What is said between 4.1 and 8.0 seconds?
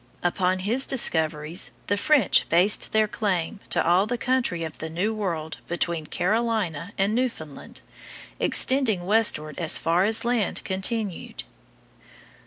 country in the New World between Carolina and Newfoundland,